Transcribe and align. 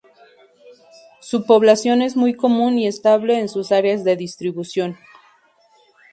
Su 1.19 1.45
población 1.45 2.01
es 2.01 2.15
muy 2.15 2.33
común 2.33 2.79
y 2.79 2.87
estable 2.87 3.37
en 3.37 3.47
sus 3.47 3.71
áreas 3.71 4.03
de 4.03 4.15
distribución. 4.15 4.97